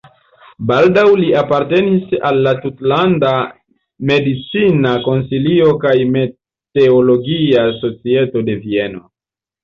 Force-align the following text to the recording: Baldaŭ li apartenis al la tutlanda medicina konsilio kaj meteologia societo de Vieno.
Baldaŭ 0.69 1.01
li 1.17 1.25
apartenis 1.39 2.13
al 2.29 2.39
la 2.45 2.53
tutlanda 2.63 3.33
medicina 4.11 4.93
konsilio 5.03 5.67
kaj 5.83 5.93
meteologia 6.15 7.67
societo 7.83 8.43
de 8.49 8.57
Vieno. 8.65 9.03